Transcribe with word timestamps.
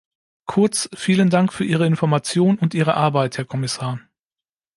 Kurz, 0.47 0.89
vielen 0.95 1.29
Dank 1.29 1.53
für 1.53 1.63
Ihre 1.63 1.85
Information 1.85 2.57
und 2.57 2.73
Ihre 2.73 2.95
Arbeit, 2.95 3.37
Herr 3.37 3.45
Kommissar. 3.45 3.99